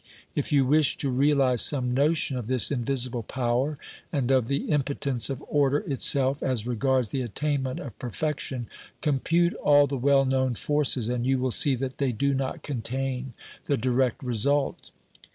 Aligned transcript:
If 0.33 0.51
you 0.51 0.65
wish 0.65 0.97
to 0.97 1.11
realise 1.11 1.61
some 1.61 1.93
notion 1.93 2.35
of 2.35 2.47
this 2.47 2.71
invisible 2.71 3.21
power 3.21 3.77
and 4.11 4.31
of 4.31 4.47
the 4.47 4.65
im 4.71 4.81
potence 4.81 5.29
of 5.29 5.43
order 5.47 5.77
itself 5.81 6.41
as 6.41 6.65
regards 6.65 7.09
the 7.09 7.21
attainment 7.21 7.79
of 7.79 7.99
per 7.99 8.09
fection, 8.09 8.65
compute 9.01 9.53
all 9.53 9.85
the 9.85 9.97
well 9.97 10.25
known 10.25 10.55
forces, 10.55 11.07
and 11.07 11.23
you 11.27 11.37
will 11.37 11.51
see 11.51 11.75
that 11.75 11.99
they 11.99 12.11
do 12.11 12.33
not 12.33 12.63
contain 12.63 13.33
the 13.67 13.77
direct 13.77 14.23
result. 14.23 14.89